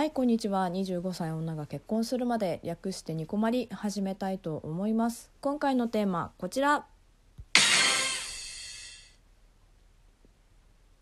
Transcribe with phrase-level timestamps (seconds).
[0.00, 0.66] はいこんにちは。
[0.68, 5.30] 25歳女が結婚するまで略してニコマリ始めたいと思います。
[5.42, 6.86] 今回のテーマこちら。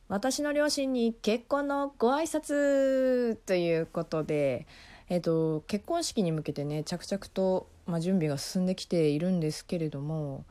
[0.08, 3.37] 私の両親に結婚のご挨拶。
[3.46, 4.66] ということで
[5.08, 10.44] えっと結婚式に向けてね着々と、まあ、準備が進んできているんですけれども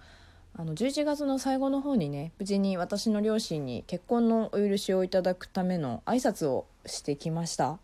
[0.55, 7.79] あの11月の最後の方にね無事に私の両親に結婚のお許しをいただくための挨拶をしてきました。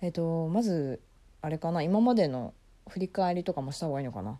[0.00, 1.00] えっ、とまず
[1.42, 2.54] あれかな今までの
[2.88, 4.38] 振り返りとかもした方がいいのかな。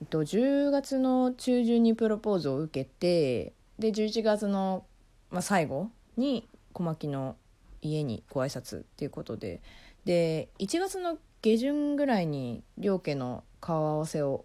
[0.00, 4.84] えっと10月の中旬にプロポーズを受けてで11月の、
[5.30, 7.36] まあ、最後に小牧の
[7.82, 9.62] 家にご挨拶っていうことで
[10.04, 14.44] で1月の下旬ぐらいに両家の顔合わせを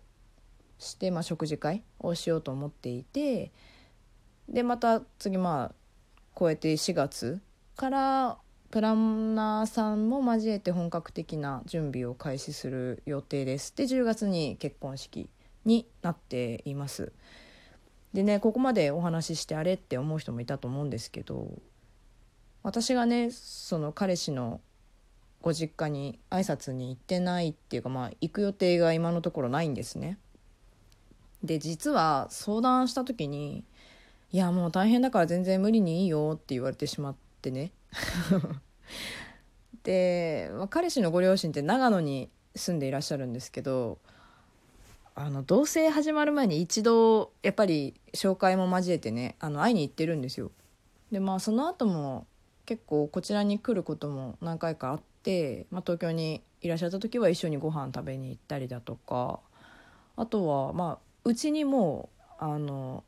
[0.79, 3.51] して、まあ、食事会をしようと思っていて
[4.49, 5.75] でまた次まあ
[6.37, 7.41] 超えて4月
[7.75, 8.37] から
[8.71, 13.75] プランナーさんも交えて本格的な準備を開始する予定です。
[13.75, 15.29] で10月に結婚式
[15.65, 17.11] になっています。
[18.13, 21.49] でねここまでお話ししてあれって思う人もいたと思うんですけど
[22.63, 24.61] 私がねその彼氏の
[25.41, 30.17] ご実家に挨拶に行ってないっていうかまあ行く予定が今のところないんですね。
[31.43, 33.65] で実は相談した時に
[34.31, 37.73] 「いやもう大変だから全然無理にいいよ」って言われてしまってね。
[39.83, 43.99] で、まあ、彼氏のご両親って長野に住んでいらっしゃるんですけど
[45.15, 50.51] あの同棲始まる前に一度やっぱり紹介も交えてねあの会いに行ってるんですよ。
[51.11, 52.25] でまあその後も
[52.65, 59.39] 結構こちらに来ることも何回かあって、まあ、東京にいらっしゃった時は一緒にご飯食べに行ったりだとか
[60.15, 63.03] あとはまあうちにもあの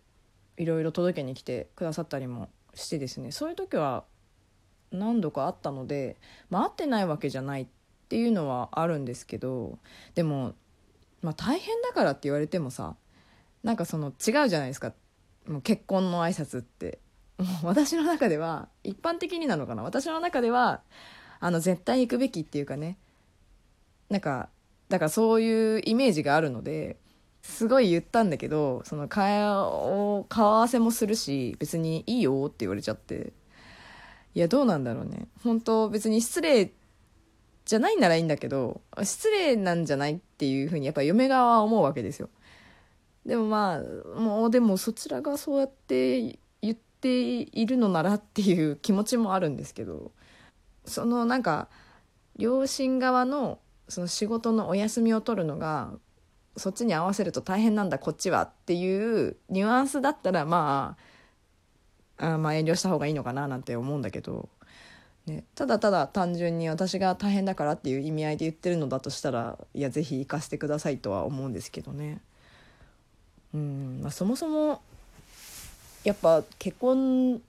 [0.58, 3.31] いろいろ届けに来てくださったりもしてですね。
[3.31, 4.03] そういう時は
[4.94, 6.18] 何度かあったので、
[6.50, 7.68] まあ、会ってないわけじゃないっ
[8.10, 9.80] ていうのはあるんですけど
[10.16, 10.54] でも、
[11.22, 12.96] まあ、大変だからって言われてもさ
[13.64, 14.94] なんかその違うじゃないですか。
[15.48, 17.00] もう結婚の挨拶って。
[17.38, 19.84] も う私の中では一般的になのかな。
[19.84, 20.82] 私の中では
[21.40, 22.98] あの絶対行くべきっていうかね。
[24.09, 24.50] なんか
[24.90, 26.98] だからそういうイメージがあるので
[27.42, 33.34] すごい言ったんだけどその顔顔合わせもするし別にいいよって言われちゃって。
[34.36, 35.28] いやどうなんだろうね。
[35.44, 36.72] 本当別に失礼
[37.66, 42.30] じゃないならいいんだけど失礼なんじゃないっていうふうにやっぱ嫁側は思うわけですよ。
[43.26, 43.82] でもま
[44.16, 50.12] あもうでもそちらがそうやって言っているのならっていう気持ちもあるんですけど
[50.86, 51.70] そのなんか
[52.36, 55.92] 両親側のその仕事のお休みを取るのが
[56.58, 61.04] そっちに合わせると大変なんだこっちはっていうニュアンスだったらまあ
[62.23, 64.50] あまあ遠慮した方がいいのかななんて思うんだけど、
[65.25, 72.22] ね、ただただ単純に私が大変だからっていう意味合いで言ってるのだとしたらいや是非行かせてくださいとは思うんですけどね。
[73.53, 74.81] うんまあ、そもそも
[76.03, 77.41] やっぱ結婚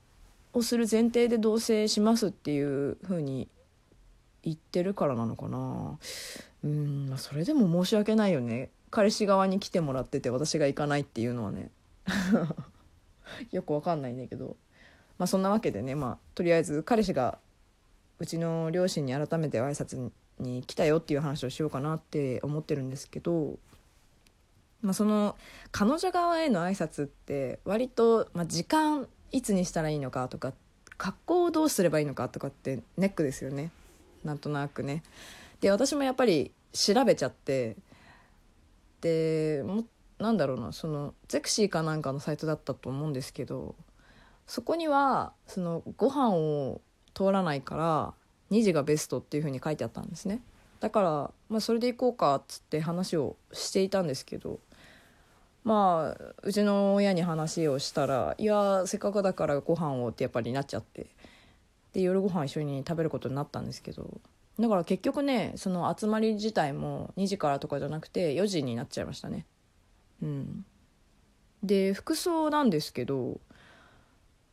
[0.52, 3.48] をする前提で同棲しますっていうふうに
[4.42, 5.98] 言ってるからなのかな。
[6.62, 8.70] うん、まあ、それでも申し訳ないよね。
[8.90, 11.70] 彼氏側に来てもらってて私が行かないっていうのはね。
[13.50, 14.56] よくわかんないんだけど。
[15.18, 17.38] まあそんなわけでねまあとりあえず彼氏が
[18.18, 23.58] うちの両親に改めて挨拶に来たよっていう話をしようかなって思ってるんですけど、
[24.82, 25.36] まあ、その
[25.72, 30.52] 彼女側への挨拶って割と、まあ、時間いつにしたらいいのかとか
[30.96, 33.70] 格好をどうすればいいのかとかってネックですよね
[34.24, 35.02] なんとなくね。
[35.60, 37.76] で私もやっぱり調べちゃって
[39.00, 39.84] でも
[40.18, 43.74] なんだろうなそのゼクシーかなんかのサイトだったと思うんですけど
[44.46, 46.80] そこにはそのご飯を
[47.14, 48.14] 通らないから
[48.50, 50.42] 2時がベストっていう風に書いてあったんですね。
[50.80, 54.60] だから、まあ、それで行こうかっつって話をしていたんですけど
[55.64, 61.06] まあうちの親に話をしたら「いやせっかくだからご飯を」ってやっぱりなっちゃって
[61.94, 64.20] で夜ご飯一緒に食べることになったんですけど
[64.60, 69.46] だから結局ねその集まり自体も2時からとかじゃなくて4時になっちゃいましたね。
[70.22, 70.66] うん。
[71.62, 73.40] で服装なんですけど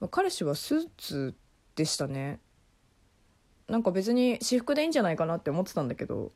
[0.10, 1.36] 彼氏はスーツ
[1.76, 2.40] でしたね。
[3.68, 6.34] なんか別に私服でいいんじゃないかなって思ってたんだけど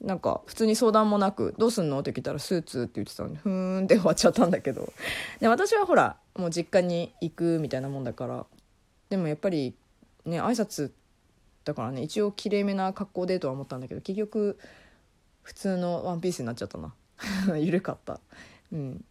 [0.00, 4.92] なんか普通に相談もなく「どうすんの?」って聞いたら「スーツ」って言ってたのにふーんって終わっちゃったんだけど。
[5.40, 8.46] で私はほらもう実家に行くみたいなもんだから
[9.08, 9.74] でもやっぱり
[10.26, 10.92] ね挨拶
[11.64, 14.58] だからね一応きれいめな格好でとは思ったんだけど結局
[15.42, 16.94] 普通のワンピースになっちゃったな。
[17.58, 18.20] 緩かった。
[18.70, 19.04] うん。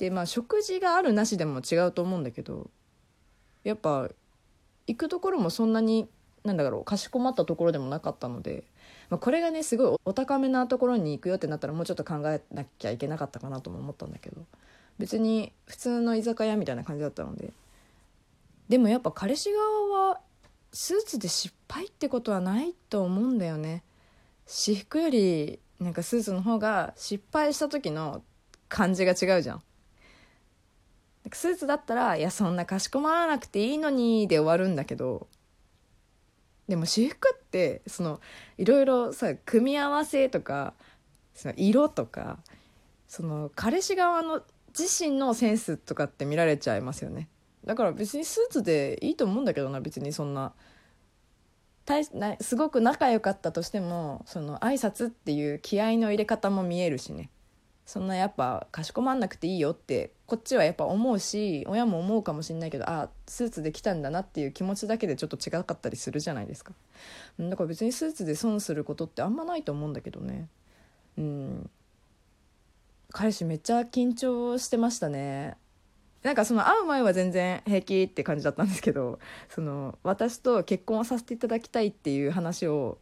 [0.00, 2.70] でまあ食事があるなしでも違うと思うんだけど
[3.64, 4.08] やっぱ
[4.86, 6.08] 行くところもそんなに
[6.42, 8.64] なんだろうかしこまったところでもなかったので、
[9.10, 14.40] まあ、これがねすごいお高めなところに行くよってなったらもうちょっと考えなきゃいけなかったかなとも思ったんだけど
[14.98, 17.52] 別に普通の居酒屋みたいな感じだったので
[18.70, 20.20] でもやっぱ彼氏側は
[20.72, 23.82] スーツで失敗ってことはないと思うんだよね。
[24.46, 28.22] 私服よりなんかスーツの方が失敗した時の
[28.68, 29.62] 感じが違うじゃん。
[31.32, 35.28] スーツだったら「いやそんなかしこまらなくていいのに」で終わるんだけど
[36.68, 38.20] でも私服ってその
[38.56, 40.74] いろいろさ組み合わせとか
[41.34, 42.38] その色とか
[43.08, 44.42] その彼氏側の
[44.78, 47.28] 自身のセンスとかって見られちゃいますよね。
[47.64, 50.54] だから別にスーツでいいと思うんだけどな別にそんな
[51.84, 57.30] 大なすごく仲良かったとしてもその挨拶っていう気合の入れ方も見えるしね。
[57.90, 66.72] そんなやっぱかしこまんなくていいよってこっちはやっぱ思うし親も思うかもしれないけどあスーツで来たんだなっていう気持ちだけでちょっと違かったりするじゃないですか。
[67.40, 70.48] だから別にスーツで損することってあんまないと思うんだけどね。
[71.18, 71.70] うん。
[73.10, 75.56] 彼氏めっちゃ緊張してましたね。
[76.22, 82.98] なんかその会う前は全然平気って感じだったんですけどその私と結婚をさせていただきたいっていう話を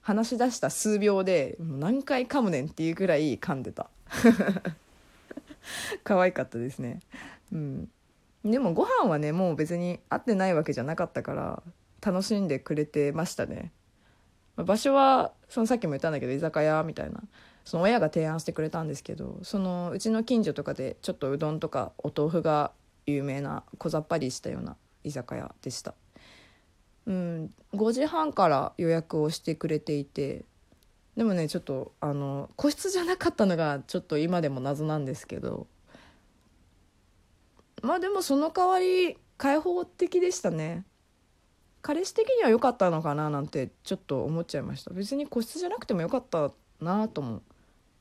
[0.00, 3.90] 話し出した数秒で何回噛むねんっていうぐらい噛んでた。
[6.04, 7.00] 可愛かったですね。
[7.52, 7.90] うん。
[8.44, 11.62] でもご飯はねもう別に会ってないわけじゃなかったから
[12.00, 13.72] 楽しんでくれてましたね。
[14.56, 17.22] 場所はそのさっきも言ったんだけど居酒屋みたいな。
[17.64, 22.72] その親が提案してくれたんですけどそのうちの近所とかでちょっとうどんとかお豆腐が
[23.06, 25.94] 有名な小ざっぱりしたような居酒屋でした。
[27.10, 30.44] うん5時半から予約をしてくれていて
[31.16, 35.66] でもねちょっとあの個室じゃなかったのがちょっと今でも謎なんですけど
[37.82, 40.84] まあでもその代わり開放的でしたね。
[41.82, 44.92] 彼氏的には良かったのかななんてちょっと思っちゃいました。
[44.92, 47.40] 別に個室じゃなくてもよかったなとも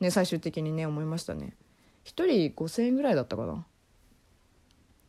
[0.01, 1.55] ね最終的にね思いましたね。
[2.03, 3.65] 1人5,000円ぐらいだったかな。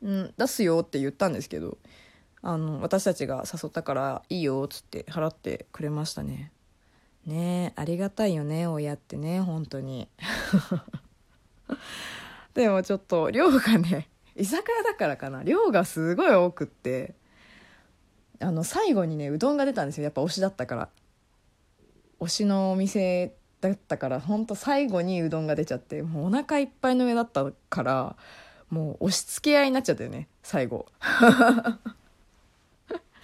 [0.03, 1.77] うん出すよって言ったんですけど
[2.43, 6.53] あの私たちが誘ったからいいよっつって払ってくれましたね。
[7.27, 10.09] ねありがたいよね親ってね本当に。
[12.55, 15.43] でもちょっと量がね居酒屋だからかな。
[15.43, 17.15] 量がすごい多くって
[18.39, 20.05] あの最後にねうどんが出たんですよ。
[20.05, 20.89] やっぱ推しだったから。
[22.21, 28.17] 推しのお店だったからほんと最後にうどんが出ちゃってもうお腹いっぱいの上だったから
[28.69, 30.87] もう押し付け合いになっちゃったよね最後。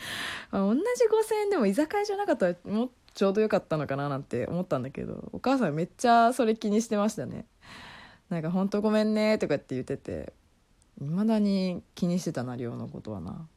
[0.53, 7.47] 同じ5,000円でも居酒屋じゃなかったらもちょうどよかったのかななんて思ったんだけどお母さんめっちゃそれ気にしてましたね。
[8.29, 10.32] なんか「ほんとごめんね」とかって言ってて
[11.00, 13.49] いまだに気にしてたな量のことはな。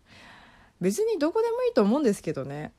[0.82, 2.74] 別にどこでもいいと思うんですけどね。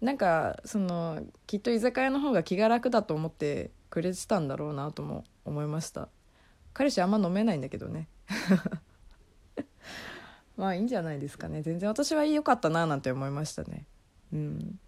[0.00, 6.08] なんかそのきっと居酒屋の方が気が楽だと思ってくれてたんだろうなとも思いました。
[6.72, 8.08] 彼氏あんま飲めないんだけどね。
[10.56, 11.62] まあいいんじゃないですかね。
[11.62, 13.86] 全然私は良かったななんて思いましたね。
[14.32, 14.78] うん。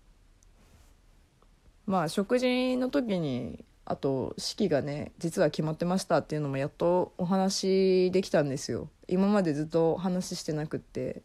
[1.86, 8.88] まあ食事の時にあと式がね実は決まってましたっていうのもやっとお話できたんですよ。
[9.08, 11.22] 今までずっとお話してなくって。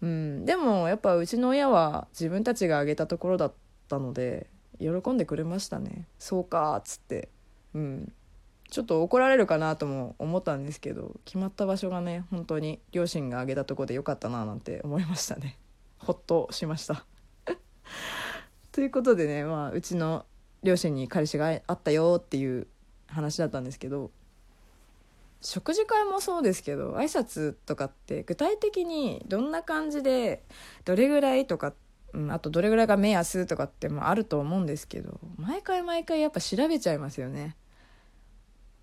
[0.00, 3.52] うん、でもやっぱうちの親は自分たちが挙げたところだっ
[3.88, 4.46] たので
[4.78, 6.06] 喜んでくれましたね。
[6.18, 7.28] そうかっつって。
[7.74, 8.12] うん。
[8.70, 15.58] ちょっと怒られるかなとも思ったんですけど決まった場所がね本当に両親が挙げたとこでよかったななんて思いましたね
[15.98, 17.06] ほっとしました
[18.72, 20.26] ということでね、まあ、うちの
[20.62, 22.66] 両親に彼氏があったよっていう
[23.06, 24.10] 話だったんですけど
[25.40, 30.44] 食事会もそうですけど挨拶とかって具体的にどんな感じで
[30.84, 31.72] どれぐらいとか、
[32.12, 37.56] うん、あとどれぐらいが目安とかってもあると思うんですけど毎回毎回やっぱ調べちゃいますよね。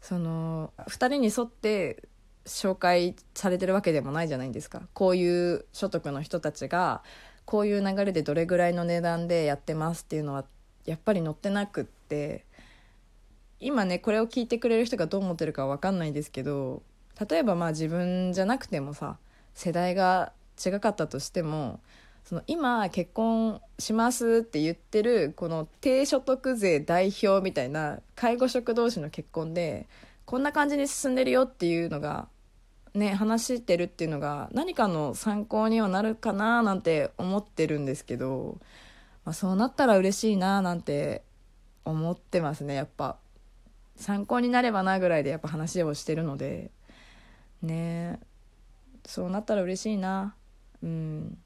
[0.07, 2.03] その2人に沿って
[2.45, 4.83] 紹介されてるわけでもないじゃないですか。
[4.93, 7.01] こういう所得の人たちが
[7.45, 10.45] こういう流れでどれぐらいの値段でやってますっていうのは
[10.85, 12.45] やっぱり載ってなくって
[13.59, 16.83] 今ねこれを聞いてくれる人がどう思ってるか分かんないですけど
[17.27, 19.17] 例えばまあ自分じゃなくてもさ
[19.55, 20.33] 世代が
[20.63, 21.79] 違かったとしても
[22.25, 29.87] その今結婚しますって言ってるこの低所得税代表みたいな介護職同士の結婚で
[30.25, 32.27] こんな感じに進んでるよっていうのが
[32.95, 38.57] ね話してるっていうのが何かの参考にはなるかななんて思ってるんですけど、
[39.23, 41.21] まあ、そうなったら嬉しいななんて
[41.85, 42.73] 思ってますね。
[42.73, 43.17] やっぱ
[43.97, 46.71] 参考になればなぐらいでやっぱ話をしてるので。
[47.61, 48.19] ね。
[49.05, 50.35] そうなったら嬉しいな。
[50.83, 51.37] うん。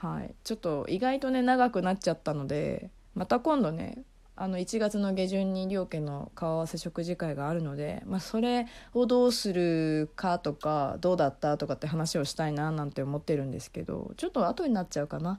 [0.00, 3.98] はい、ちょっと意外とね長くなっちゃったのでまた今度ね
[4.34, 15.38] あの1月の下旬に両家の顔合わせ食事会があるので、まあ、それをどうするかとかどうだったとかって話をしたいななんて思ってるんですけどちょっと後になっちゃうかな、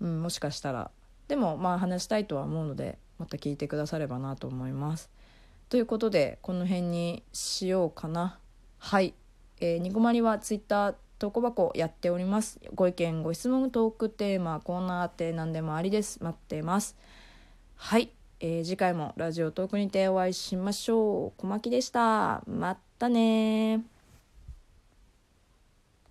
[0.00, 0.90] うん、もしかしたら。
[1.28, 5.10] でもまあ話したいとは思うのでまた聞いてくださればなと思います。
[5.68, 8.38] ということでこの辺にしようかな。
[8.78, 9.12] はい、
[9.60, 12.58] えー、ニコマリはツイッター投稿箱やっております。
[12.74, 16.18] ご意見ご質問トークテーマコーナーって何でもありです。
[16.20, 16.96] 待ってます。
[17.76, 18.10] はい。
[18.40, 21.32] えー、次回もラジオトークにてお会いしましょう。
[21.40, 22.42] 小牧でした。
[22.48, 23.91] またね